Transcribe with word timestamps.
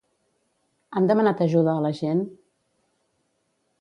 Han 1.01 1.09
demanat 1.11 1.43
ajuda 1.47 1.75
a 1.75 1.83
la 1.87 1.93
gent? 2.01 2.25